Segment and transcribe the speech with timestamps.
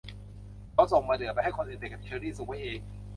[0.73, 2.79] เขาส่งมะเดื่อไปให้คนอื่นแต่เก็บเชอรี่สุกไว้เอง